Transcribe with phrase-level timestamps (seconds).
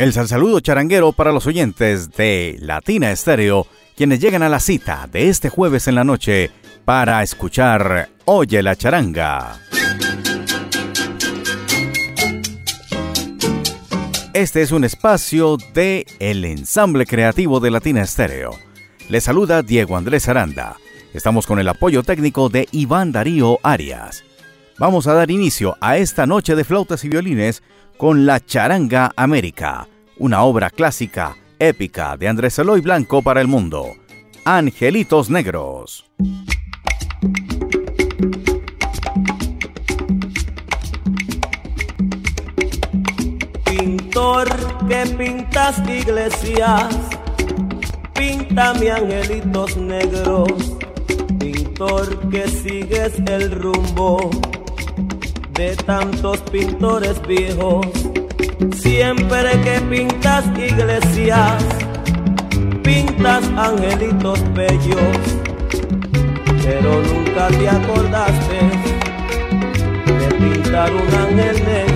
[0.00, 5.28] El saludo charanguero para los oyentes de Latina Estéreo, quienes llegan a la cita de
[5.28, 6.50] este jueves en la noche
[6.86, 9.60] para escuchar Oye la charanga.
[14.32, 18.52] Este es un espacio de El Ensamble Creativo de Latina Estéreo.
[19.10, 20.76] Le saluda Diego Andrés Aranda.
[21.12, 24.24] Estamos con el apoyo técnico de Iván Darío Arias.
[24.78, 27.62] Vamos a dar inicio a esta noche de flautas y violines
[28.00, 29.86] con La Charanga América,
[30.20, 33.96] una obra clásica, épica de Andrés Eloy Blanco para el mundo.
[34.44, 36.04] Angelitos Negros.
[43.64, 44.48] Pintor
[44.86, 46.94] que pintas iglesias,
[48.12, 50.76] píntame angelitos negros.
[51.38, 54.30] Pintor que sigues el rumbo
[55.54, 57.86] de tantos pintores viejos.
[58.60, 61.64] Siempre que pintas iglesias,
[62.82, 65.16] pintas angelitos bellos,
[66.62, 68.60] pero nunca te acordaste
[70.06, 71.89] de pintar un ángel negro.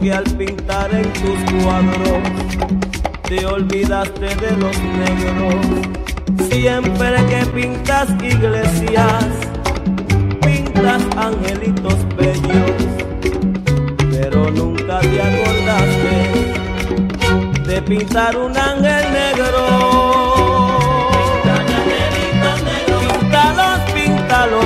[0.00, 2.22] Porque al pintar en tus cuadros
[3.28, 5.54] te olvidaste de los negros.
[6.50, 9.24] Siempre que pintas iglesias,
[10.40, 12.72] pintas angelitos bellos
[14.10, 16.14] pero nunca te acordaste
[17.66, 19.66] de pintar un ángel negro.
[23.00, 24.64] Píntalos, píntalos,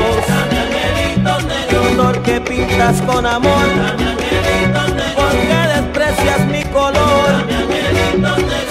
[1.71, 3.67] Pintor que pintas con amor,
[5.35, 7.29] porque desprecias mi color.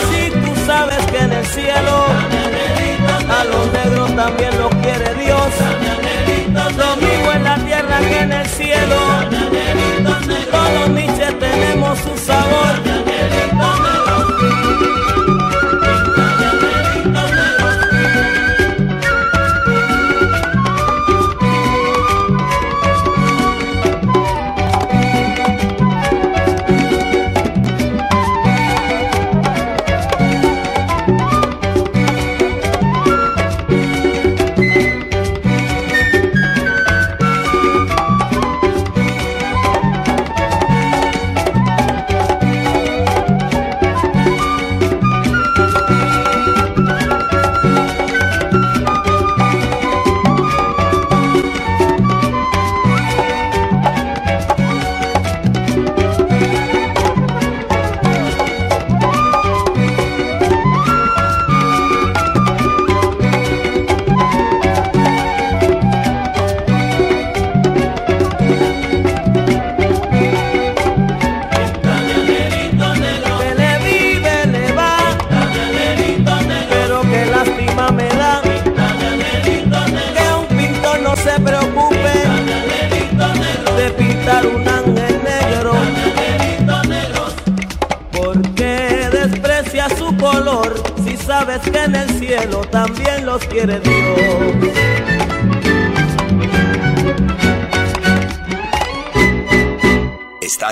[0.09, 2.06] Si tú sabes que en el cielo
[3.29, 5.50] a los negros también los quiere Dios.
[6.78, 8.97] Lo mismo en la tierra que en el cielo.
[10.52, 13.12] Todos niches tenemos su sabor.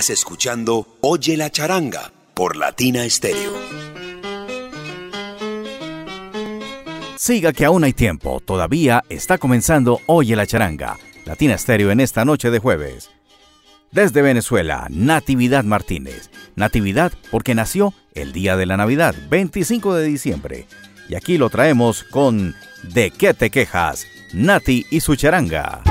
[0.09, 3.53] Escuchando Oye la charanga por Latina Estéreo.
[7.17, 12.25] Siga que aún hay tiempo, todavía está comenzando Oye la charanga, Latina Estéreo en esta
[12.25, 13.11] noche de jueves.
[13.91, 16.31] Desde Venezuela, Natividad Martínez.
[16.55, 20.67] Natividad porque nació el día de la Navidad, 25 de diciembre.
[21.11, 24.07] Y aquí lo traemos con ¿De qué te quejas?
[24.31, 25.81] Nati y su charanga.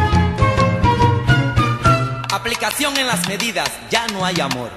[2.32, 4.70] Aplicación en las medidas, ya no hay amor.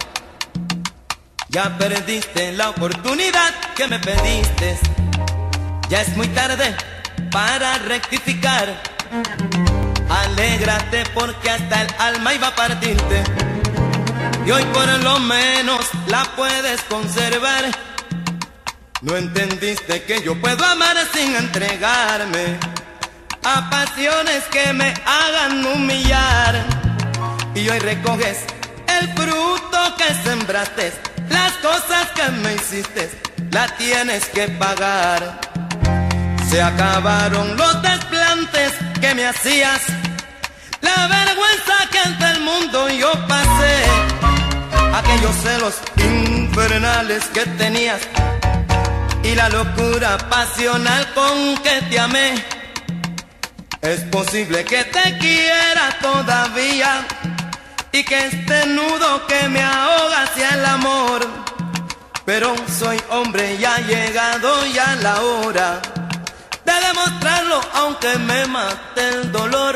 [1.48, 4.78] Ya perdiste la oportunidad que me pediste.
[5.88, 6.76] Ya es muy tarde
[7.32, 8.84] para rectificar.
[10.10, 13.24] Alégrate porque hasta el alma iba a partirte.
[14.46, 17.93] Y hoy por lo menos la puedes conservar.
[19.04, 22.58] No entendiste que yo puedo amar sin entregarme
[23.44, 26.66] a pasiones que me hagan humillar.
[27.54, 28.46] Y hoy recoges
[28.88, 30.94] el fruto que sembraste,
[31.28, 33.12] las cosas que me hiciste,
[33.52, 35.38] la tienes que pagar.
[36.50, 38.72] Se acabaron los desplantes
[39.02, 39.82] que me hacías,
[40.80, 43.84] la vergüenza que ante el mundo yo pasé,
[44.96, 48.00] aquellos celos infernales que tenías
[49.24, 52.46] y la locura pasional con que te amé.
[53.82, 57.06] Es posible que te quiera todavía
[57.92, 61.28] y que este nudo que me ahoga sea el amor.
[62.26, 65.82] Pero soy hombre y ha llegado ya la hora
[66.66, 69.76] de demostrarlo aunque me mate el dolor.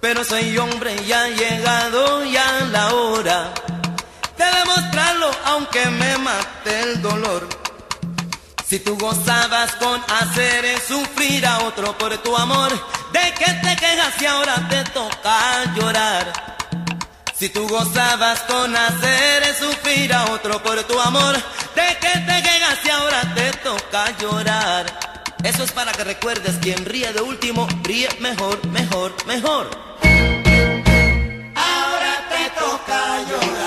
[0.00, 3.52] Pero soy hombre y ha llegado ya la hora
[4.38, 7.65] de demostrarlo aunque me mate el dolor.
[8.68, 12.72] Si tú gozabas con hacer sufrir a otro por tu amor,
[13.12, 16.56] ¿de qué te quejas y ahora te toca llorar?
[17.38, 21.36] Si tú gozabas con hacer sufrir a otro por tu amor,
[21.76, 24.86] ¿de qué te quejas y ahora te toca llorar?
[25.44, 29.70] Eso es para que recuerdes quien ríe de último, ríe mejor, mejor, mejor.
[31.54, 33.65] Ahora te toca llorar.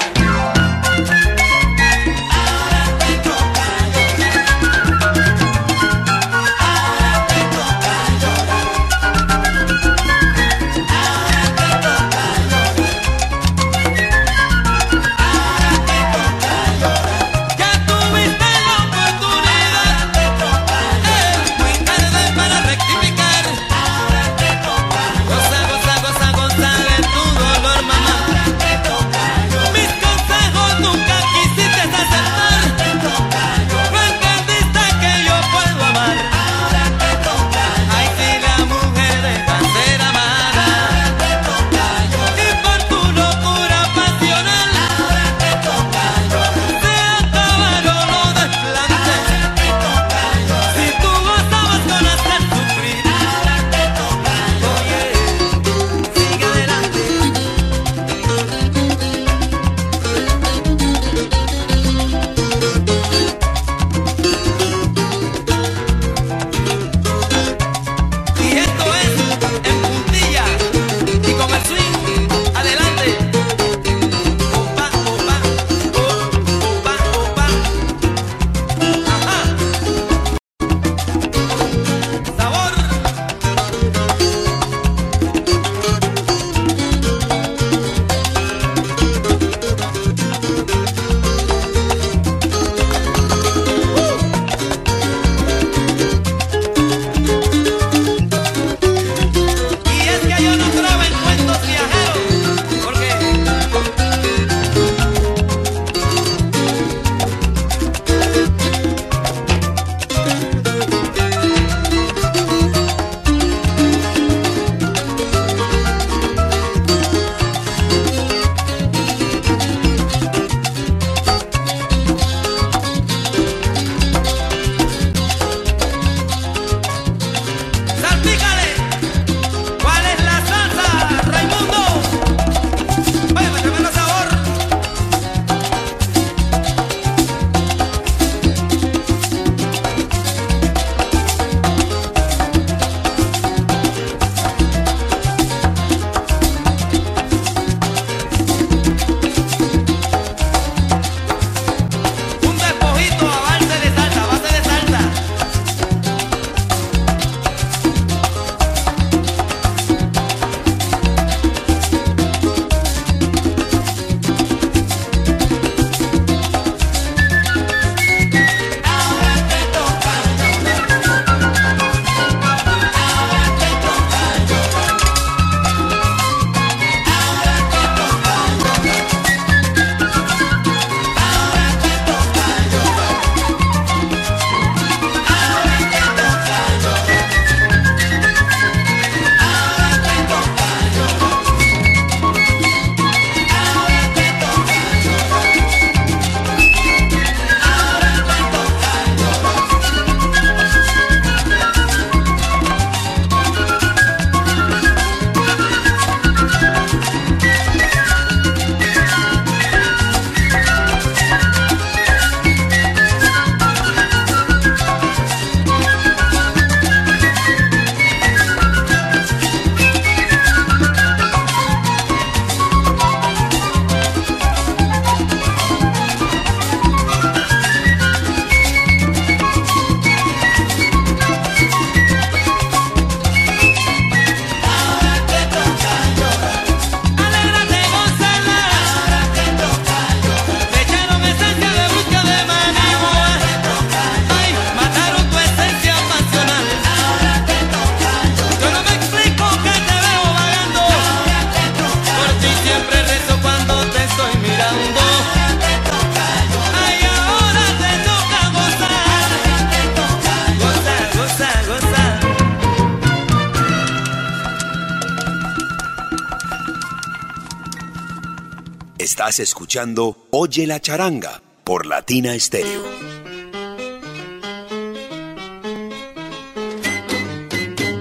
[270.31, 272.83] Oye la charanga por Latina Stereo.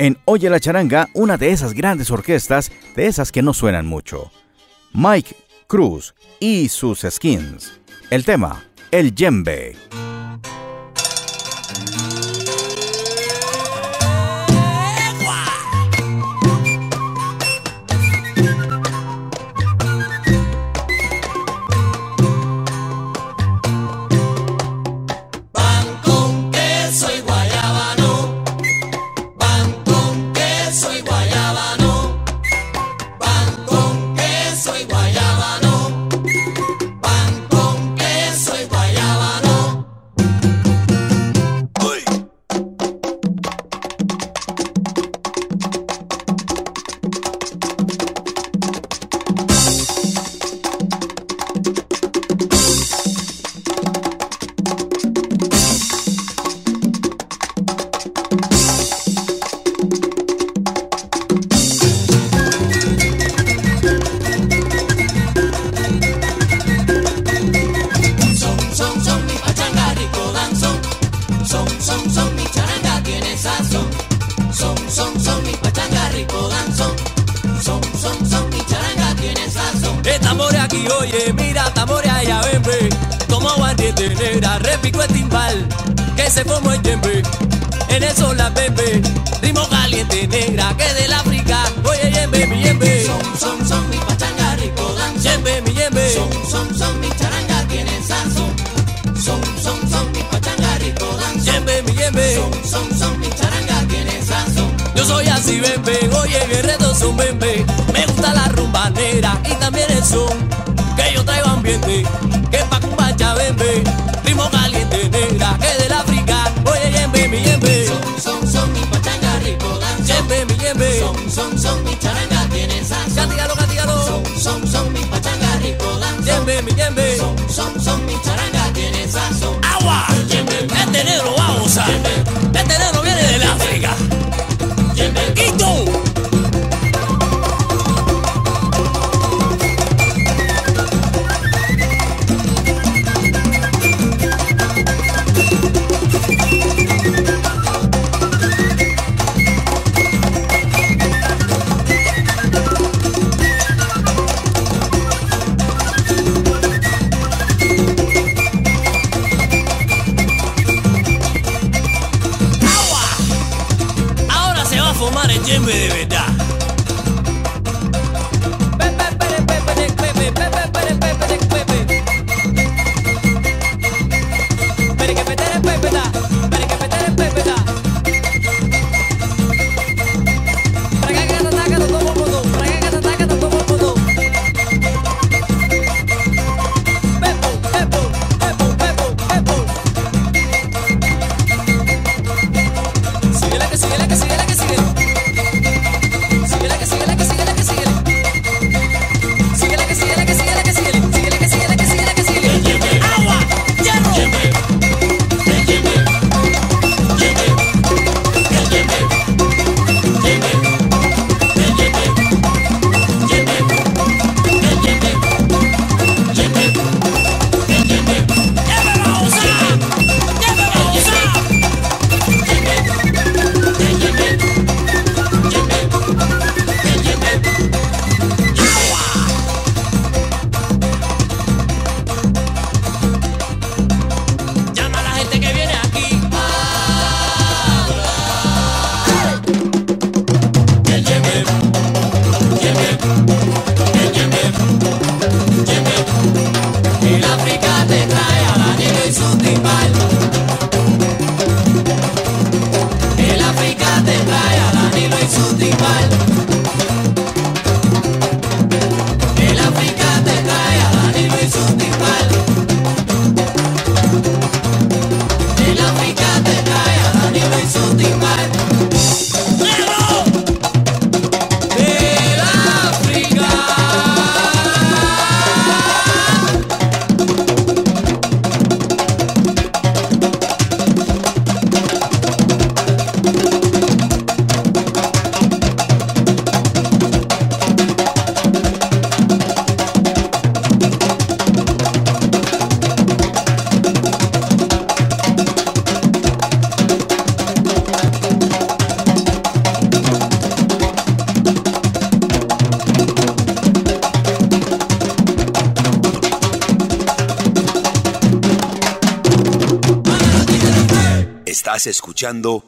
[0.01, 4.33] En Oye la charanga, una de esas grandes orquestas, de esas que no suenan mucho.
[4.93, 5.37] Mike
[5.69, 7.73] Cruz y sus skins.
[8.11, 9.77] El tema, el yembe.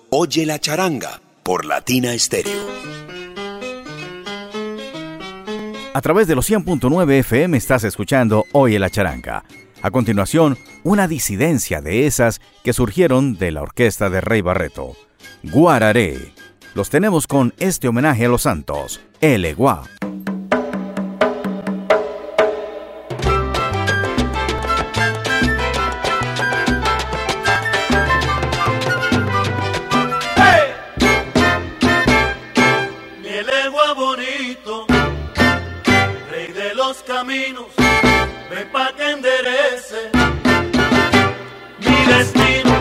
[0.08, 2.66] Oye la charanga por Latina Stereo.
[5.92, 9.44] A través de los 100.9 FM estás escuchando Oye la charanga.
[9.82, 14.96] A continuación, una disidencia de esas que surgieron de la orquesta de Rey Barreto.
[15.42, 16.32] Guararé.
[16.74, 19.84] Los tenemos con este homenaje a los santos, El Eguá.
[33.30, 34.86] El Nielengua bonito,
[36.32, 37.66] rey de los caminos,
[38.50, 40.10] ven pa' que enderece
[41.78, 42.74] mi destino.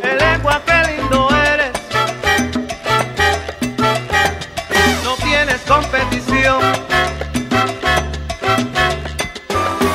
[0.00, 1.72] El Nielengua, qué lindo eres,
[5.02, 6.60] no tienes competición.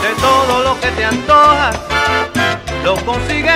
[0.03, 1.79] De todo lo que te antojas,
[2.83, 3.48] lo consigues.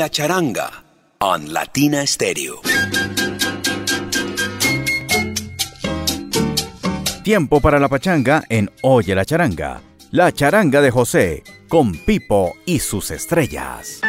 [0.00, 0.70] La Charanga
[1.18, 2.62] on Latina Stereo.
[7.22, 9.82] Tiempo para la pachanga en Oye la Charanga.
[10.10, 14.00] La charanga de José, con Pipo y sus estrellas.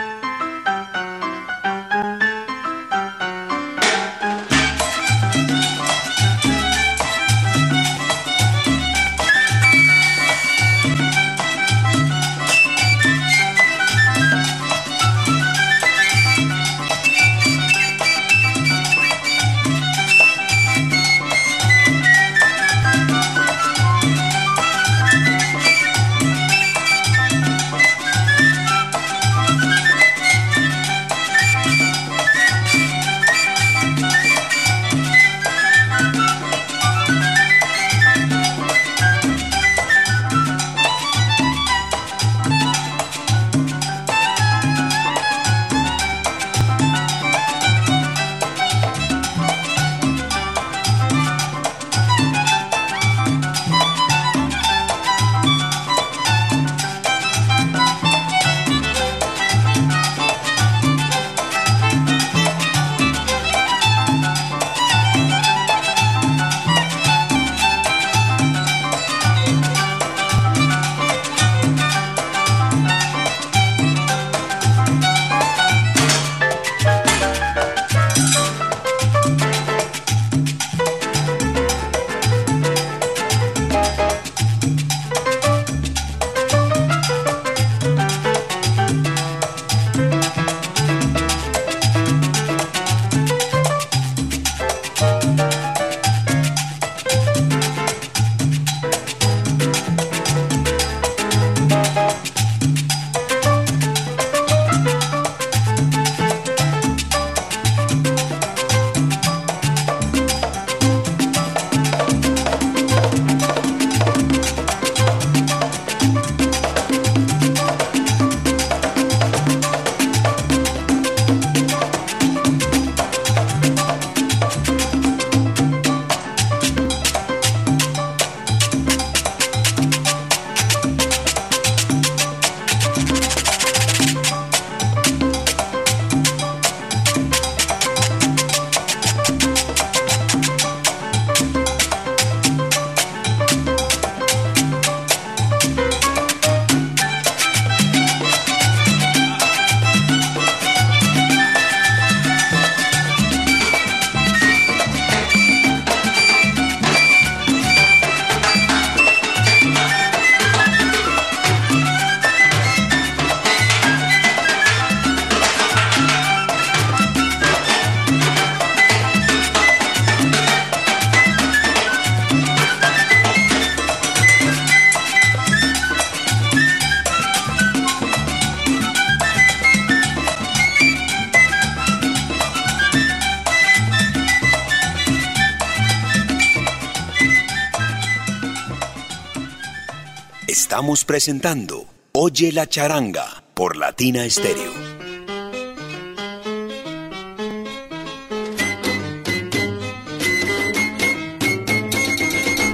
[190.81, 194.73] Estamos presentando Oye la charanga por Latina Stereo.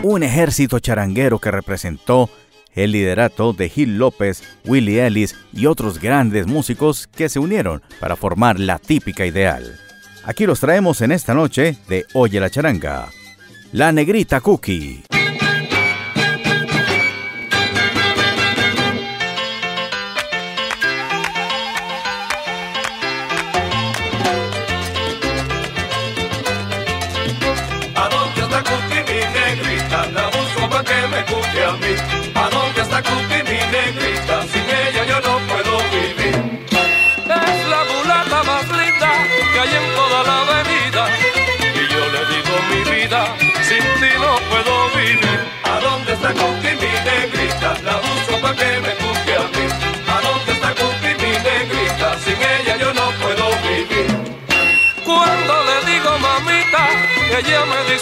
[0.03, 2.29] Un ejército charanguero que representó
[2.71, 8.15] el liderato de Gil López, Willie Ellis y otros grandes músicos que se unieron para
[8.15, 9.77] formar la típica ideal.
[10.23, 13.09] Aquí los traemos en esta noche de Oye la charanga.
[13.73, 15.03] La Negrita Cookie.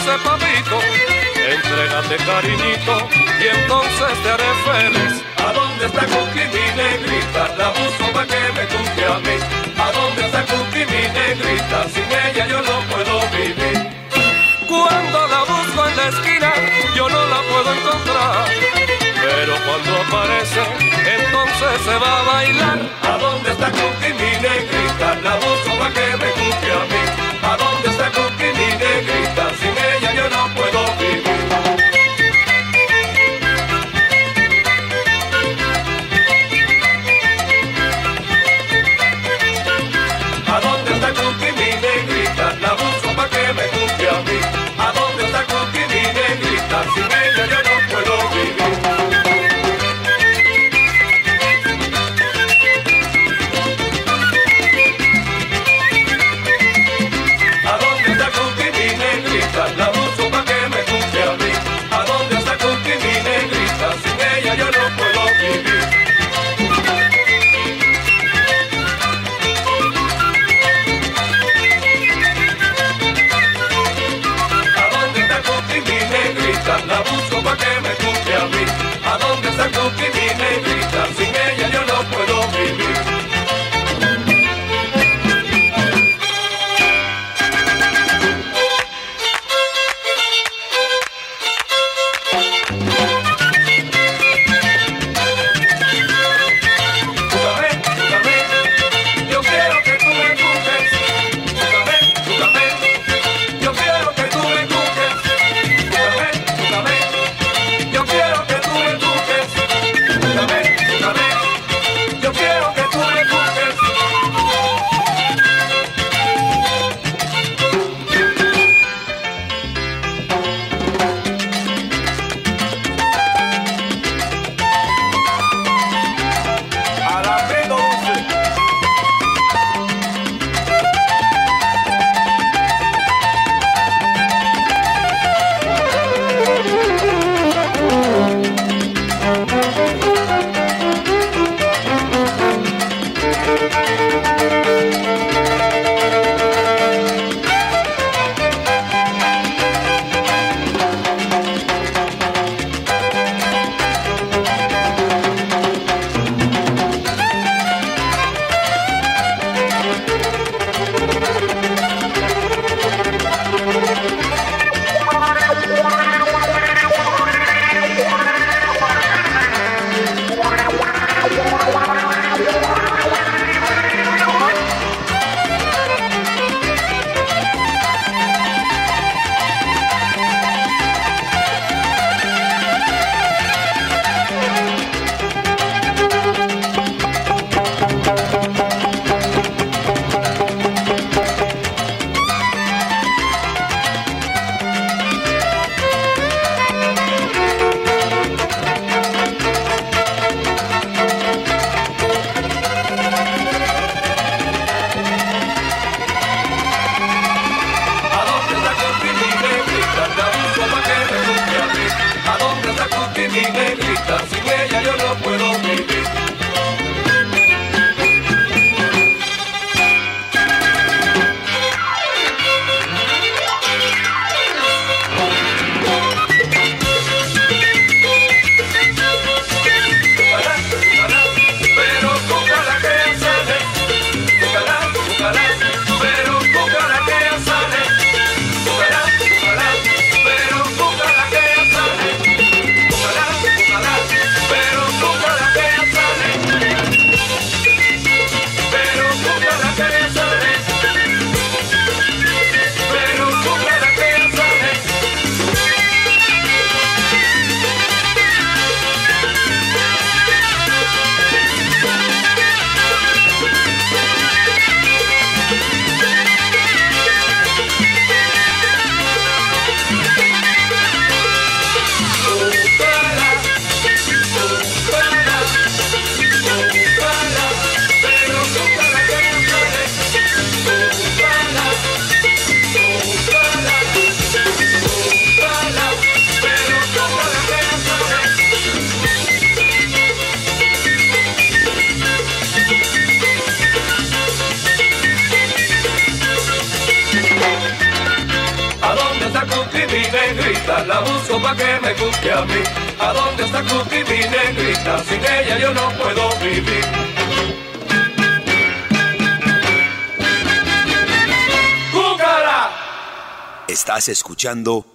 [0.06, 0.80] Dice papito,
[1.36, 3.08] entrégate cariñito
[3.40, 5.24] y entonces te haré feliz.
[5.38, 7.56] ¿A dónde está Cookie mi negrita?
[7.58, 9.38] La busco para que me cuque a mí.
[9.78, 11.90] ¿A dónde está Cookie mi negrita?
[11.90, 13.78] Sin ella yo no puedo vivir.
[14.68, 16.54] Cuando la busco en la esquina,
[16.96, 18.46] yo no la puedo encontrar.
[19.22, 20.64] Pero cuando aparece,
[21.18, 22.80] entonces se va a bailar.
[23.04, 24.05] ¿A dónde está Cookie?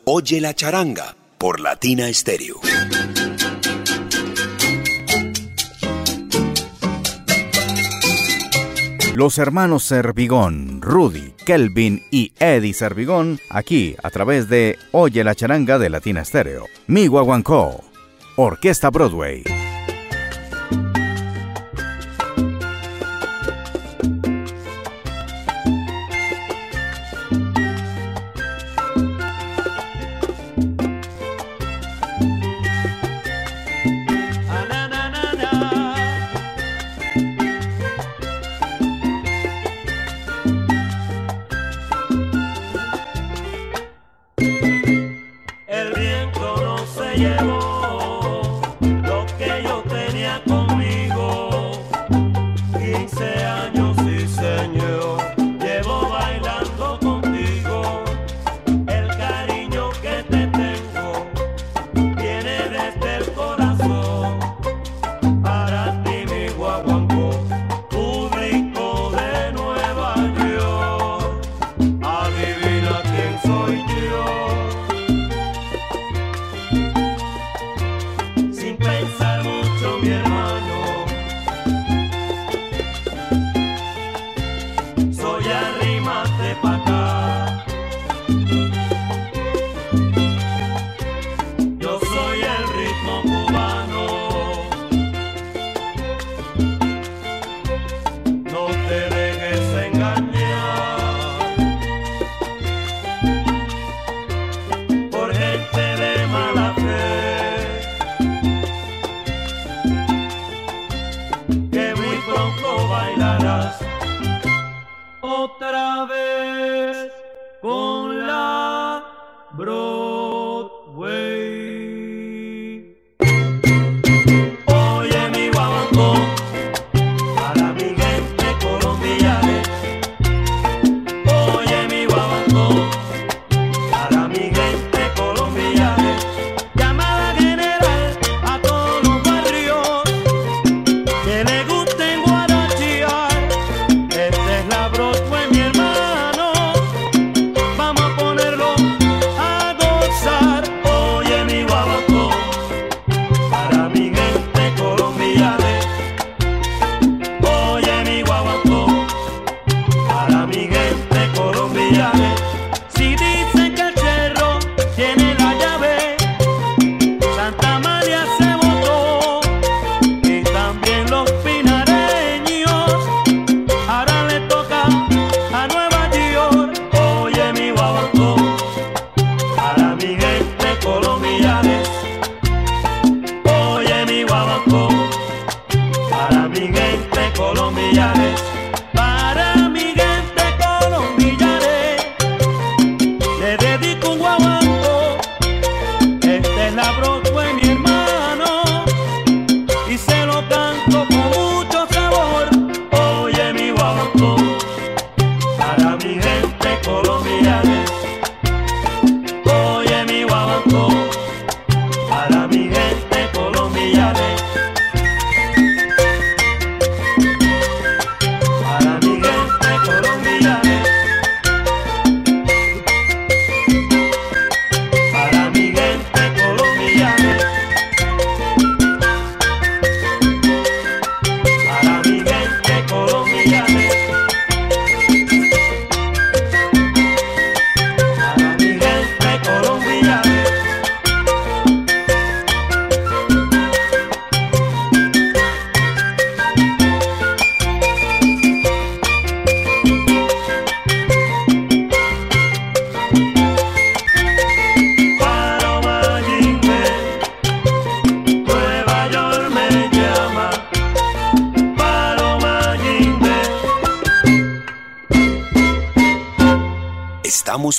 [0.04, 2.60] Oye la charanga por Latina Estéreo.
[9.14, 15.78] Los hermanos Servigón, Rudy, Kelvin y Eddie Servigón, aquí a través de Oye la charanga
[15.78, 16.66] de Latina Estéreo.
[16.86, 17.82] Mi Guaguancó,
[18.36, 19.59] Orquesta Broadway.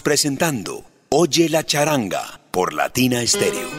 [0.02, 3.70] Presentando Oye la charanga por Latina Stereo.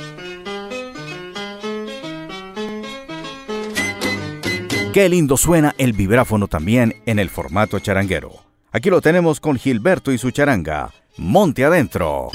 [4.95, 8.33] Qué lindo suena el vibráfono también en el formato charanguero.
[8.73, 10.91] Aquí lo tenemos con Gilberto y su charanga.
[11.19, 12.31] Monte adentro.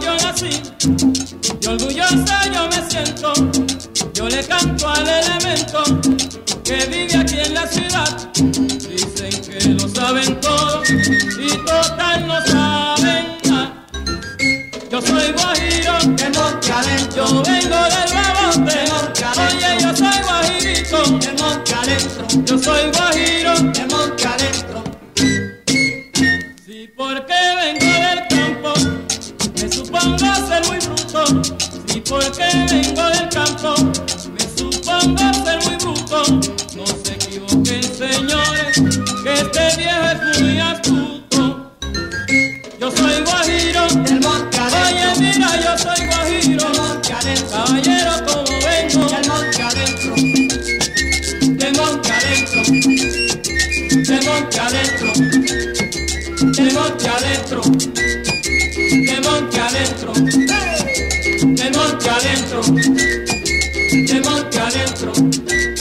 [0.00, 0.62] yo nací
[1.62, 3.32] y orgullosa yo me siento.
[4.12, 5.82] Yo le canto al elemento
[6.64, 8.32] que vive aquí en la ciudad.
[8.34, 13.86] Dicen que lo saben todos y total no saben nada.
[14.90, 17.26] Yo soy guajiro que monte adentro.
[17.26, 18.78] Yo vengo del babote.
[19.38, 22.26] Oye, yo soy guajirito que monte adentro.
[22.44, 24.25] Yo soy guajiro que monte
[30.56, 31.24] ser muy bruto.
[31.86, 33.74] Sí, porque vengo del campo.
[34.32, 36.22] Me supongo ser muy bruto.
[36.76, 38.80] No se equivoquen, señores,
[39.22, 41.72] que este viejo es muy astuto.
[42.80, 43.86] Yo soy guajiro.
[44.04, 45.20] Del Monte Oye, Adentro.
[45.20, 46.68] mira, yo soy guajiro.
[46.70, 47.48] De Monte Adentro.
[47.50, 49.08] Caballero, como vengo.
[49.08, 50.14] Del Monte Adentro.
[51.56, 52.62] De monte adentro.
[54.06, 55.12] De monte adentro.
[56.52, 58.05] De monte adentro.
[59.86, 60.12] Adentro.
[60.14, 62.60] De monte adentro.
[63.92, 65.75] De monte adentro.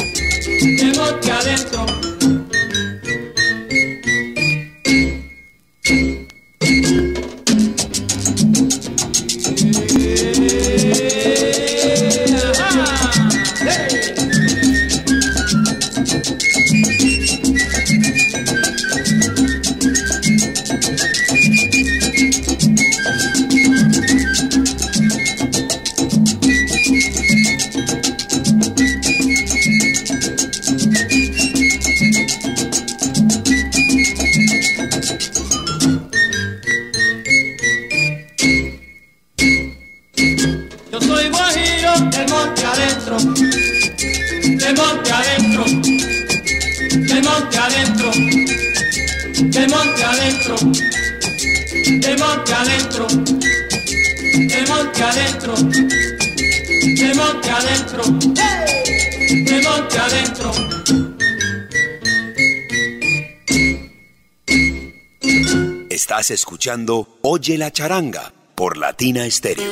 [67.21, 69.71] Oye la charanga por Latina Stereo.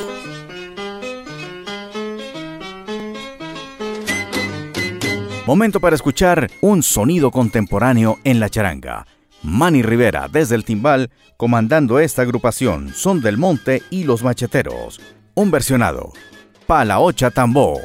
[5.48, 9.08] Momento para escuchar un sonido contemporáneo en la charanga.
[9.42, 15.02] Manny Rivera desde el timbal comandando esta agrupación Son del Monte y Los Macheteros.
[15.34, 16.14] Un versionado.
[16.68, 17.82] Pala Ocha Tambó.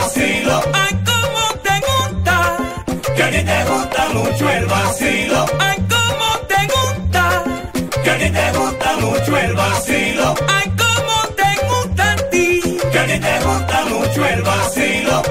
[0.00, 2.56] Ay, cómo te gusta.
[3.16, 5.46] Que a ti te gusta mucho el vacilo.
[5.58, 7.44] Ay, cómo te gusta.
[8.04, 10.34] Que a ti te gusta mucho el vacilo.
[10.48, 12.60] Ay, cómo te gusta a ti.
[12.92, 15.22] Que a ti te gusta mucho el vacilo.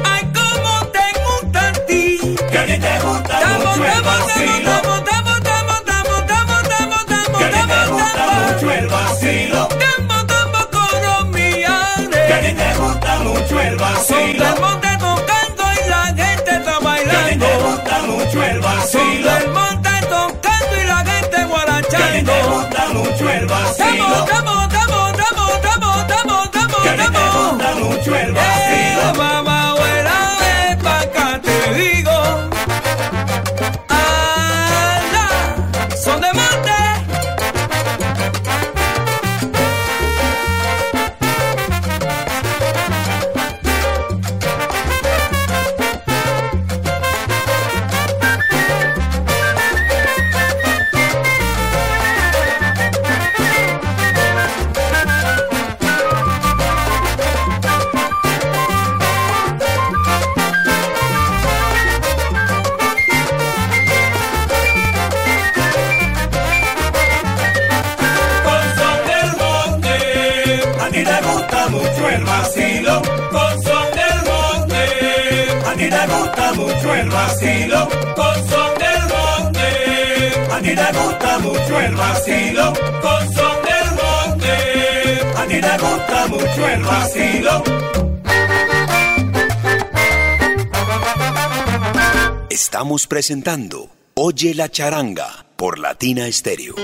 [92.78, 96.76] Estamos presentando Oye la charanga por Latina Stereo.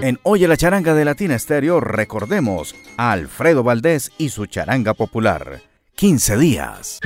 [0.00, 5.60] En Oye la charanga de Latina Stereo recordemos a Alfredo Valdés y su charanga popular.
[5.96, 7.00] 15 días.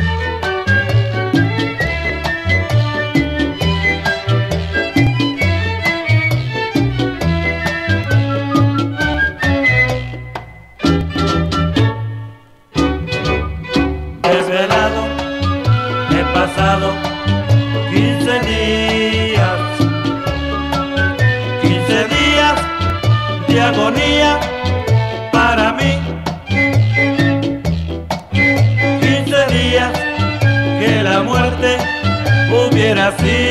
[32.96, 33.47] I feliz.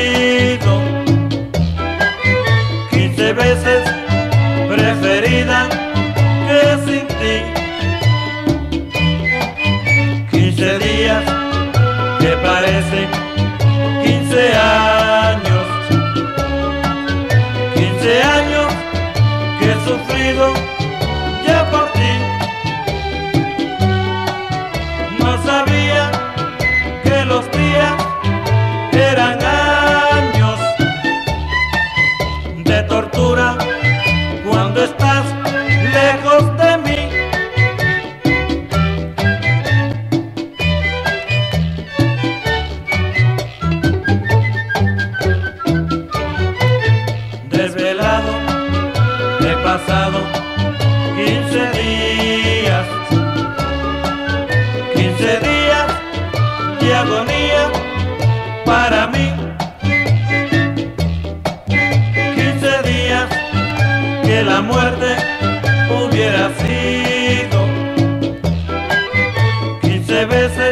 [70.18, 70.67] 15 veces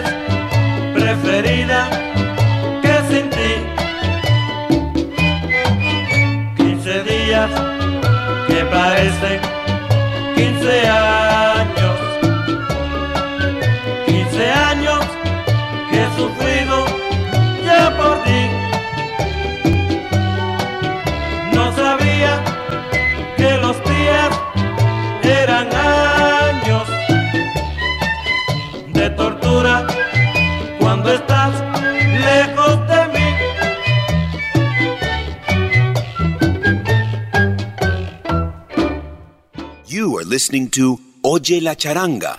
[41.22, 42.36] Oye la Charanga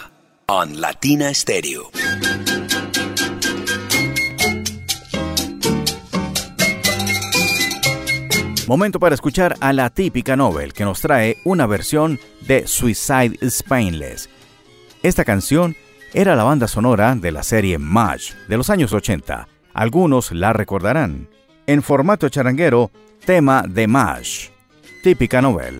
[0.48, 1.90] on Latina Stereo.
[8.68, 14.30] Momento para escuchar a la típica Nobel que nos trae una versión de Suicide Spainless.
[15.02, 15.76] Esta canción
[16.14, 19.48] era la banda sonora de la serie MASH de los años 80.
[19.74, 21.28] Algunos la recordarán.
[21.66, 22.92] En formato charanguero,
[23.26, 24.50] tema de MASH.
[25.02, 25.80] Típica Nobel.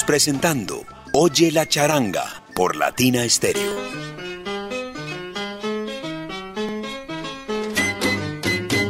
[0.00, 2.24] Presentando Oye la charanga
[2.54, 3.76] por Latina Estéreo.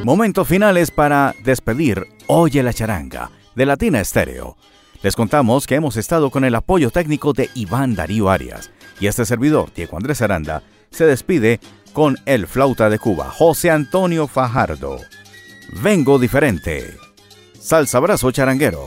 [0.04, 4.56] Momentos finales para despedir Oye la charanga de Latina Estéreo.
[5.02, 9.24] Les contamos que hemos estado con el apoyo técnico de Iván Darío Arias y este
[9.24, 11.58] servidor, Diego Andrés Aranda, se despide
[11.92, 15.00] con el flauta de Cuba, José Antonio Fajardo.
[15.82, 16.96] Vengo diferente.
[17.58, 18.86] Salsa abrazo charanguero.